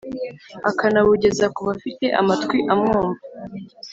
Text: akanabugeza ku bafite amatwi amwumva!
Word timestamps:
akanabugeza 0.69 1.45
ku 1.55 1.59
bafite 1.67 2.05
amatwi 2.19 2.57
amwumva! 2.73 3.21